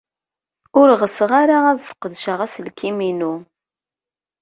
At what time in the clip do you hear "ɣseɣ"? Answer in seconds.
1.01-1.31